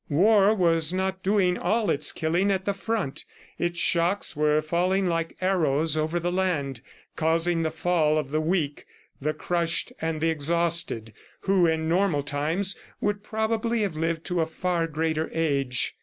War 0.09 0.55
was 0.55 0.91
not 0.91 1.21
doing 1.21 1.59
all 1.59 1.91
its 1.91 2.11
killing 2.11 2.49
at 2.49 2.65
the 2.65 2.73
front; 2.73 3.23
its 3.59 3.77
shocks 3.77 4.35
were 4.35 4.59
falling 4.59 5.05
like 5.05 5.37
arrows 5.41 5.95
over 5.95 6.19
the 6.19 6.31
land, 6.31 6.81
causing 7.15 7.61
the 7.61 7.69
fall 7.69 8.17
of 8.17 8.31
the 8.31 8.41
weak, 8.41 8.87
the 9.21 9.35
crushed 9.35 9.93
and 10.01 10.19
the 10.19 10.31
exhausted 10.31 11.13
who, 11.41 11.67
in 11.67 11.87
normal 11.87 12.23
times, 12.23 12.75
would 12.99 13.21
probably 13.21 13.83
have 13.83 13.95
lived 13.95 14.25
to 14.25 14.41
a 14.41 14.47
far 14.47 14.87
greater 14.87 15.29
age. 15.33 15.93